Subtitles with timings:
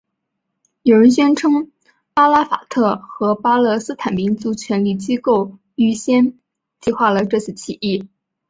[0.81, 1.71] 有人宣称
[2.15, 6.39] 阿拉法特和巴勒斯坦民族权力机构预先
[6.79, 8.09] 计划了这次起义。